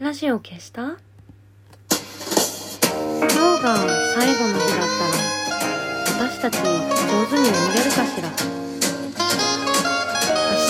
[0.00, 0.80] ラジオ消した？
[0.80, 0.96] 今日
[3.62, 3.76] が
[4.16, 6.64] 最後の日だったら私たち上
[7.28, 8.32] 手に眠れるかしら？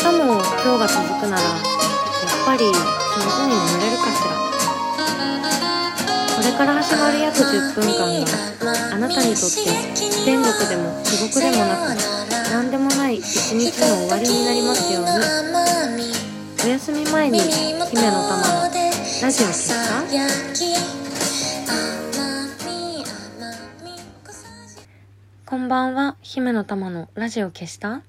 [0.02, 1.62] 明日も今日が続くならやっ
[2.44, 2.82] ぱり上手
[3.46, 4.34] に眠れるかしら？
[6.34, 8.26] これから始まる約10分間
[8.66, 9.62] があなたにとって
[10.24, 12.02] 天国でも地獄でもなく
[12.50, 16.18] 何でもない一日の終わりになりますように。
[16.62, 17.86] お休み前に姫の
[18.28, 18.36] 玉
[18.66, 18.79] の
[19.22, 19.74] ラジオ消した
[25.44, 26.16] こんばんは。
[26.22, 28.00] 姫の玉のラジオ消した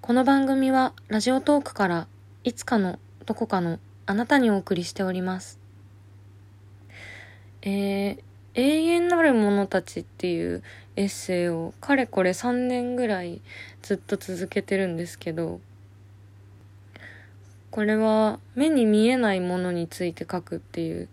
[0.00, 2.06] この番組はラジオトークから
[2.44, 5.58] いつかのどこかのあなたにお送りしております。
[7.62, 8.18] えー、
[8.54, 10.62] 永遠なる者たちっていう
[10.94, 13.40] エッセイをかれこれ3年ぐらい
[13.82, 15.60] ずっと続けてるんですけど
[17.70, 21.08] これは目に見えないものについて書くっていう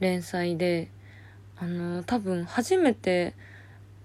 [0.00, 0.88] 連載で
[1.58, 3.34] あの多分初めて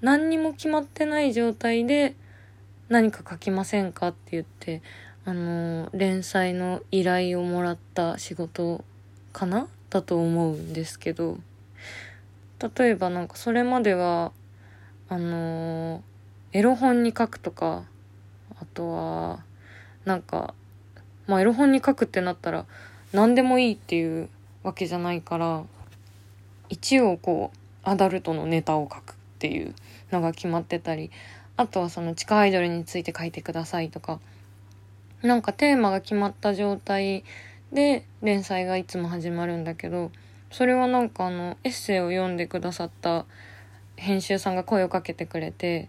[0.02, 2.16] 何にも決まってない状態で
[2.90, 4.82] 何か書きませんかって言って
[5.26, 8.84] あの連載の依頼をもらった仕事
[9.32, 9.68] かな？
[9.92, 11.38] だと思うんですけど
[12.78, 14.32] 例えばなんかそれまでは
[15.10, 16.02] あの
[16.54, 17.84] エロ本に書くとか
[18.60, 19.40] あとは
[20.06, 20.54] なんか
[21.32, 22.66] まあエロ本に書くってなったら
[23.14, 24.28] 何でもいいっていう
[24.64, 25.64] わけじゃないから
[26.68, 29.74] 一応こうアダルトのネタを書くっていう
[30.12, 31.10] のが決まってたり
[31.56, 34.20] あとはその地下アイドルについて書いてくださいとか
[35.22, 37.24] なんかテーマが決まった状態
[37.72, 40.12] で連載がいつも始まるんだけど
[40.52, 43.26] それはなんかあのエッセイを読んでくださった
[43.96, 45.88] 編集さんが声をかけてくれて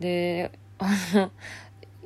[0.00, 1.30] であの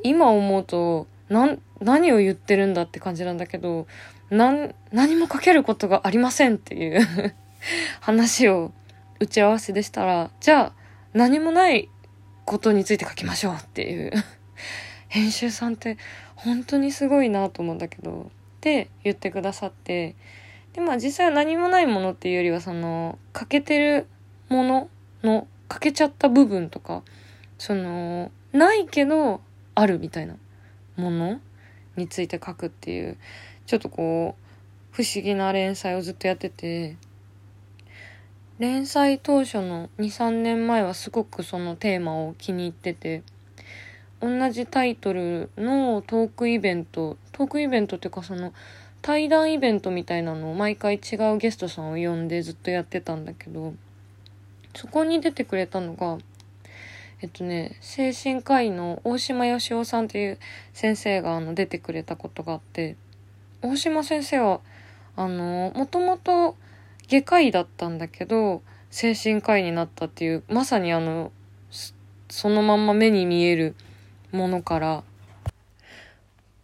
[0.03, 3.87] 今思うとな何を言ってるんだって感じなんだけど
[4.31, 4.75] 何
[5.17, 7.01] も書けることがありませんっていう
[8.01, 8.73] 話を
[9.21, 10.73] 打ち合わせでしたらじゃあ
[11.13, 11.89] 何もない
[12.45, 14.13] ことについて書きましょうっていう
[15.09, 15.97] 編集さんって
[16.35, 20.15] 本当にすごいなと思うんだけどって言ってくださって
[20.75, 24.07] でまあ実際は何もないものっていうよりはその欠けてる
[24.48, 24.89] もの
[25.23, 27.03] の欠けちゃった部分とか
[27.59, 29.41] そのないけど
[29.75, 30.36] あるみたいな。
[30.96, 31.40] もの
[31.96, 33.17] について書くっていう
[33.67, 34.46] ちょっとこう
[34.95, 36.96] 不思議な連載をずっとやってて
[38.58, 43.23] 連載当初の23年前はすごくそのテーマを気に入ってて
[44.20, 48.55] 同じタイトルのトークイベントトークイベントっていうかその
[49.02, 53.74] 対談イベントみたいなのを毎回違うゲストさんを呼んでずっとやってたんだけど
[54.74, 56.18] そこに出てくれたのが
[57.23, 60.39] えっとね精神科医の大島義雄さんっていう
[60.73, 62.97] 先生があの出てくれたことがあって
[63.63, 64.61] 大島先生は
[65.17, 66.57] あのもともと
[67.09, 71.33] 外科医だったんだけど精神科医になったっていうまさにあの
[72.29, 73.75] そのまんま目に見える
[74.33, 75.03] ものから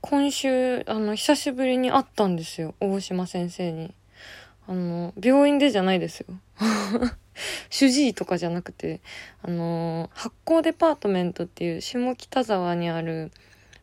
[0.03, 3.95] 今週あの久しぶりに会ったんですよ大島先生に。
[4.69, 6.27] あの病院でじゃないですよ。
[7.71, 9.00] 主治医とかじゃなくて
[9.43, 13.33] あの発酵デパートメントっていう下北沢にある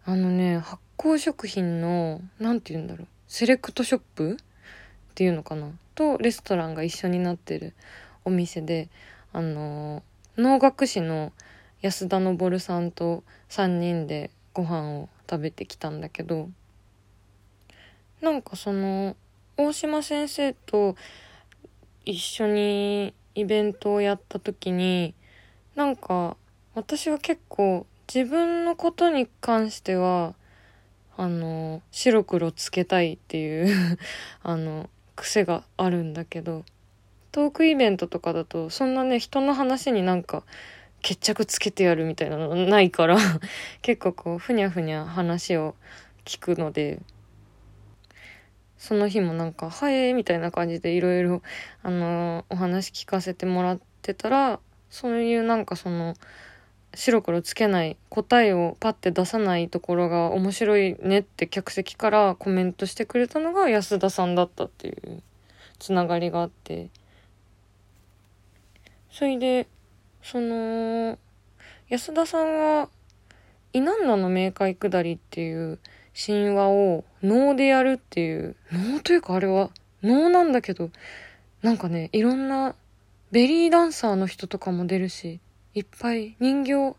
[0.06, 4.38] あのね発酵食品の何て言うんだろうセレクトショップっ
[5.16, 7.74] ていうのかなとレストランが一緒になってる
[8.24, 8.90] お店で
[9.34, 10.04] あの
[10.38, 11.32] 能楽師の
[11.82, 16.50] 安田昇さんと3人でご飯を食べてきたんだけど
[18.22, 19.16] なんかその
[19.62, 20.96] 大島先生と
[22.06, 25.14] 一緒にイベントをやった時に
[25.76, 26.38] なんか
[26.76, 30.34] 私は結構自分のことに関しては
[31.18, 33.98] あの白黒つけたいっていう
[34.44, 36.64] あの癖があるんだけど
[37.34, 40.44] トークイベントとかだとそんなね人の話になんか
[41.02, 43.18] 決着つけてやるみたいなのないから
[43.84, 45.76] 結構こうふにゃふにゃ話を
[46.24, 47.00] 聞くので
[48.80, 51.44] その日もなんか「はい」みたいな感じでいろいろ
[51.84, 54.60] あのお話聞かせてもらってたら
[54.90, 56.16] そういうなんかその
[56.96, 65.22] 白黒つけない答えをパッて出さないところが面白いねって客席からコメントしてくれたのが安田さんだったっていう
[65.78, 66.90] つながりがあって。
[69.12, 69.68] それで
[70.22, 71.18] その
[71.90, 72.90] 安田さんは
[73.74, 75.80] 「イナンナの冥界下り」っていう
[76.14, 79.70] 神話を能でやるっていう能というかあれは
[80.04, 80.90] 能なんだけど
[81.62, 82.76] なんかねいろんな
[83.32, 85.40] ベリーダンサーの人とかも出るし
[85.74, 86.96] いっぱい人形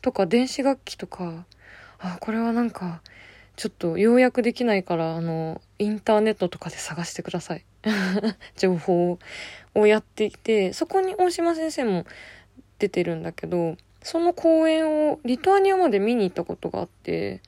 [0.00, 1.44] とか電子楽器とか
[1.98, 3.02] あこれはなんか
[3.56, 7.64] ちょっと要約できないからあのインターネットとかで探してください。
[8.56, 9.18] 情報
[9.74, 12.04] をやっていて、そこに大島先生も
[12.78, 17.40] 出てるんだけど、その公演をリトアニアまで見に行ったことがあって、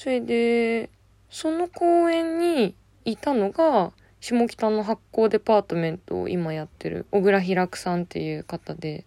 [0.00, 0.88] それで、
[1.28, 2.74] その公園に
[3.04, 3.92] いたのが、
[4.22, 9.04] 下北の発酵デパートメントを今やってる小倉平久さんっていう方で、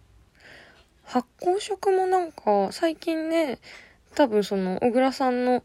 [1.02, 3.58] 発酵食もなんか最近ね、
[4.14, 5.64] 多分その小倉さんの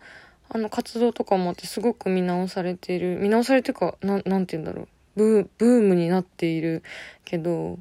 [0.50, 4.88] あの活動とかもあってすごく見直されている、見直されてるか、ななんて言うんだろう。
[5.16, 6.82] ブ、ブームになっている
[7.24, 7.78] けど、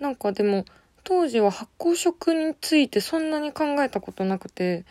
[0.00, 0.64] なんかでも
[1.04, 4.84] 当時は発酵食についてそんなに考えたことなくて、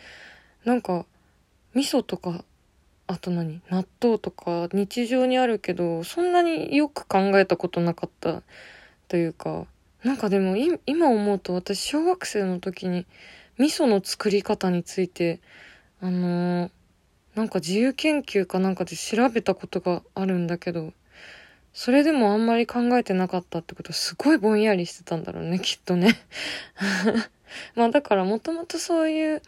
[0.63, 1.05] なんか
[1.73, 2.45] 味噌とか、
[3.07, 3.61] あと何？
[3.69, 8.43] 納豆とか日常にあるけど、そんなによく考えたことなかった
[9.07, 9.65] というか、
[10.03, 10.55] なんかでも
[10.85, 13.05] 今思うと私小学生の時に
[13.57, 15.39] 味噌の作り方について、
[16.01, 16.71] あのー、
[17.35, 20.93] なんか自由研究かなんかで調べたことがあるんだけど、
[21.73, 26.19] それでもあんまり考えてなかったってことすごいぼんやりしてたんだろうね、きっとね。
[27.75, 29.41] まあだからもともとそういう、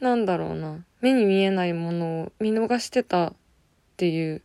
[0.00, 3.32] なんだろうな、目に見えないものを見逃してたっ
[3.96, 4.42] ていう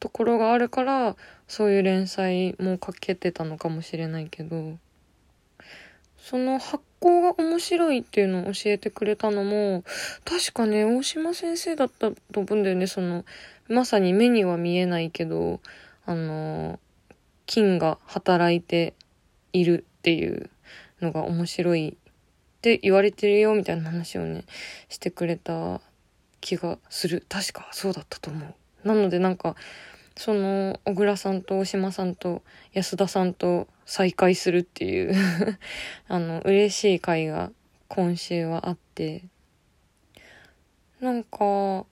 [0.00, 1.16] ところがあるから、
[1.46, 4.78] そういう連載も書けてたのかもしれないけど、
[6.18, 9.84] その発行が面白いっていうのを教えてくれたのも、
[10.24, 12.86] 確かね、大島先生だったと思うんだよね。
[12.86, 13.24] その、
[13.68, 15.60] まさに目には見えないけど、
[16.08, 16.80] あの、
[17.44, 18.94] 菌が働いて
[19.52, 20.48] いるっていう
[21.02, 24.46] のが面白いって言われてるよみたいな話をね、
[24.88, 25.82] してくれた
[26.40, 27.26] 気がする。
[27.28, 28.88] 確かそうだったと思う。
[28.88, 29.54] なのでなんか、
[30.16, 35.14] その、小倉さんと大島さんと安田さんと再会するっていう
[36.08, 37.52] あの、嬉しい回が
[37.88, 39.24] 今週はあって、
[41.02, 41.84] なんか、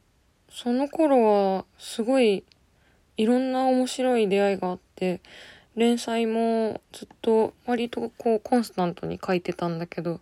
[0.49, 2.45] その頃はすごい
[3.17, 5.21] いろんな面白い出会いがあって、
[5.77, 10.21] 連載もずっと割とこうコンスタントに書いてたんだけど、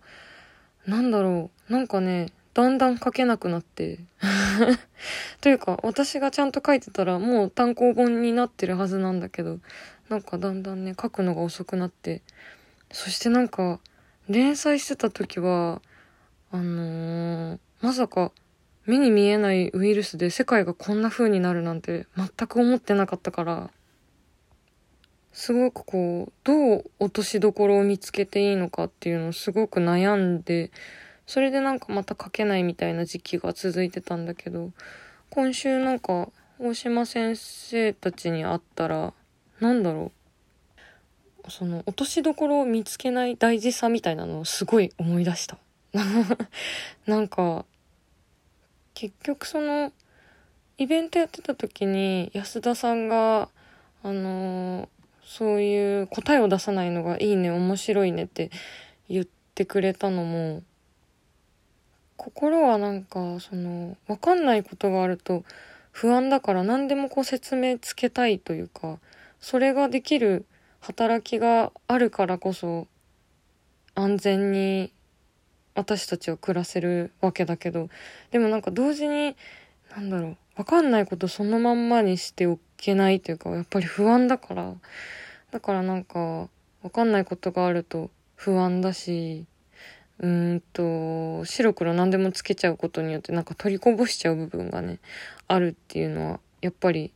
[0.86, 3.98] なんだろう、なんかね、だんだん書けなくなって。
[5.40, 9.58] というか、私がちゃんと書いてたらもう単行本になってるはずなんだけど、
[10.08, 12.22] なんかだんだんね、書くのが遅くなって、
[12.92, 13.80] そしてなんか、
[14.28, 15.82] 連載してた時は、
[16.50, 18.32] あのー、まさか、
[18.86, 23.70] 目に見えないウイルスで世界がこんな風になるなんて全く思ってなかったから、
[25.32, 30.70] すごくこう、どう落としどころを見つけていいのかっていうのをすごく悩んで、
[31.26, 34.70] それでなんかまた書けないみたいな時期が続いてたんだけど、
[35.30, 36.28] 今週なんか
[36.60, 39.12] 大島先生たちに会ったら、
[39.60, 40.12] なんだろ
[41.46, 41.50] う。
[41.50, 45.58] その落としどころを見つけない大事さみたいなのをすごい思い出した。
[47.06, 47.66] なんか、
[48.94, 49.92] 結局その、
[50.78, 53.48] イベントやってた時に安田さんが、
[54.02, 54.88] あのー、
[55.24, 58.50] そういう答えを出さないのがいいね、面白いねって
[59.08, 60.62] 言ってくれたのも、
[62.16, 65.44] 心はなんか、その、わかんないことがあると
[65.94, 68.98] 不安だから何でもこう説明つけたいというか、
[69.40, 70.44] それができる
[70.80, 72.88] 働きがあるからこそ、
[73.94, 74.90] 安全に
[75.74, 77.88] 私たちは暮らせるわけだけど、
[78.30, 79.36] でもなんか同時に、
[79.96, 84.74] なんだろう、わかんないことそのまんまにしておけないというか、やっぱり不安だから、
[85.50, 86.48] だからなんか、
[86.82, 89.46] わかんないことがあると不安だし、
[90.20, 95.00] うーんと、白黒何でもつけちゃうことによってなんか取りこぼしちゃう部分がね、
[95.48, 97.12] あるっていうのは、やっぱり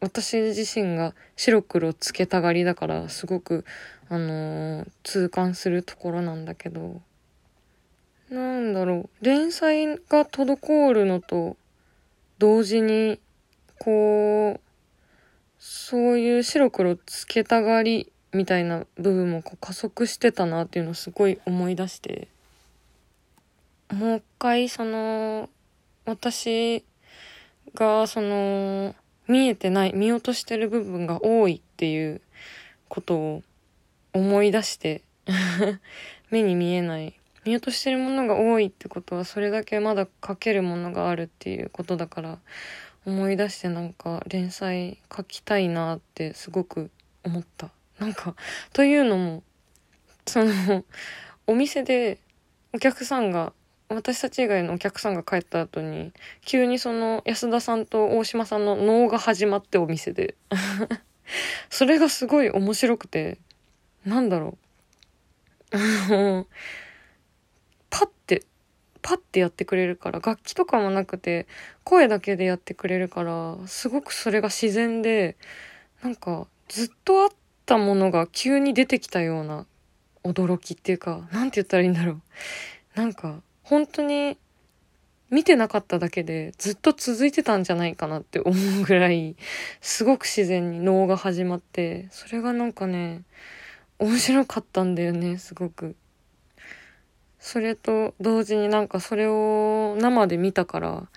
[0.00, 3.64] 私自身が白黒つけたがりだからすごく、
[4.08, 7.00] あのー、痛感するところなんだけど、
[8.32, 11.58] なんだろう、連載が滞るのと
[12.38, 13.20] 同時に、
[13.78, 14.60] こう、
[15.58, 22.28] そういう白黒つけたがりみたいな部分もこう加速してたなっていうのをすごい思い出して、
[23.92, 25.50] もう一回その、
[26.06, 26.86] 私
[27.74, 28.94] がその、
[29.28, 32.22] 見えてない、見落としてる部分が多いっていう
[32.88, 33.42] ことを
[34.14, 35.02] 思い出して。
[36.30, 42.38] 目に見えない、見落としてるものが多いってことはそれだけまだ書けるものがあるっていうことだから
[43.04, 46.90] 思い出してなんか連載書きたいなってすごく
[47.24, 47.70] 思った。
[47.98, 48.34] なんか、
[48.72, 49.42] というのも、
[50.26, 50.84] その、
[51.46, 52.18] お店で
[52.72, 53.52] お客さんが
[53.88, 56.12] 私たち以外のお客さんが帰った後に、
[56.44, 60.36] 急にその安田さんと大島さんの能が始まってお店で。
[61.70, 63.38] それがすごい面白くて、
[64.04, 64.58] なんだろ
[65.72, 65.78] う。
[67.92, 68.42] パッて
[69.02, 71.46] パッてやってくれるから、楽器とかもなくて、
[71.84, 75.36] 声だけでやってくれるから、すごくそれが自然で、
[76.02, 77.28] なんか、ずっとあっ
[77.66, 79.66] たものが急に出てきたような
[80.24, 82.20] 驚きっていうか、なんて言ったらいいんだろう。
[82.94, 84.38] なんか、本当に、
[85.30, 89.34] 見てなかっただけでずっと続いてたんじゃないかなって思うぐらい、
[89.80, 93.22] すごく自然に能が始まって、それがなんかね、
[93.98, 95.96] 面白かったんだよね、すごく。
[97.42, 101.08] それと同時になんかそれを生で見たから、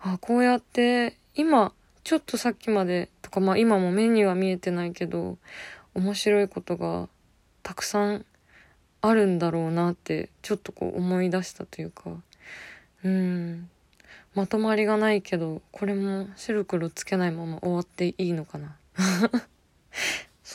[0.00, 1.74] あ、こうやって今、
[2.04, 5.36] ちょっとさっきまでとか、まあ今も目には見えてないけど、
[5.92, 7.10] 面白いことが
[7.62, 8.24] たくさん
[9.02, 12.12] あるんだろうなってちょっとこう思い出したというか。
[13.04, 13.68] うん。
[14.34, 18.78] まとまりがないけどこれも白黒つけないまま終わっていいのかな。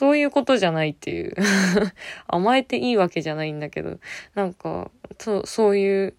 [0.00, 1.34] そういうことじゃないっていう。
[2.26, 4.00] 甘えていいわけじゃないんだけど。
[4.34, 6.14] なんかそうそういう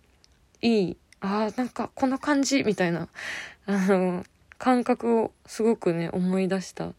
[0.62, 3.10] いいあーなんかこの感じみたいな。
[3.66, 4.24] あの
[4.60, 6.94] 感覚をすごくね思い出した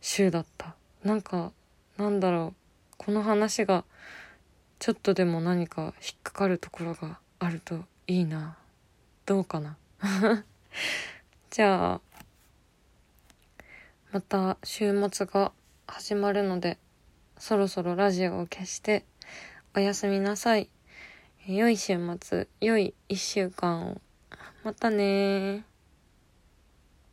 [0.00, 0.76] 週だった。
[1.02, 1.50] なんか
[1.96, 2.94] なんだろう。
[2.96, 3.84] この話が
[4.78, 8.56] ちょっとでも何か引っかかるところがあるといいな。
[9.26, 9.76] どうかな。
[11.50, 12.00] じゃあ
[14.12, 15.50] また週末が
[15.86, 16.78] 始まるので
[17.38, 19.04] そろそろラジオを消して
[19.76, 20.70] おやすみなさい。
[21.46, 24.00] 良い週末良い一週間を。
[24.62, 25.64] またね